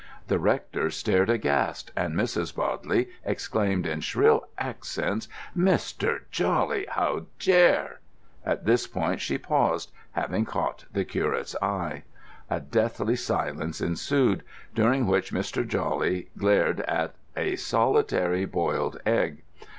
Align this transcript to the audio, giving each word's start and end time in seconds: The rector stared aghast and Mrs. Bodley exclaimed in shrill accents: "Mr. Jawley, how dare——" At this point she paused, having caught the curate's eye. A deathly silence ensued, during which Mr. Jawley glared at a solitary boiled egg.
The 0.29 0.39
rector 0.39 0.89
stared 0.89 1.29
aghast 1.29 1.91
and 1.95 2.15
Mrs. 2.15 2.55
Bodley 2.55 3.09
exclaimed 3.23 3.85
in 3.85 3.99
shrill 3.99 4.47
accents: 4.57 5.27
"Mr. 5.55 6.21
Jawley, 6.31 6.87
how 6.89 7.27
dare——" 7.37 7.99
At 8.43 8.65
this 8.65 8.87
point 8.87 9.21
she 9.21 9.37
paused, 9.37 9.91
having 10.13 10.43
caught 10.43 10.85
the 10.91 11.05
curate's 11.05 11.55
eye. 11.61 12.01
A 12.49 12.59
deathly 12.59 13.15
silence 13.15 13.79
ensued, 13.79 14.41
during 14.73 15.05
which 15.05 15.31
Mr. 15.31 15.67
Jawley 15.67 16.29
glared 16.35 16.79
at 16.87 17.13
a 17.37 17.55
solitary 17.55 18.45
boiled 18.45 18.99
egg. 19.05 19.43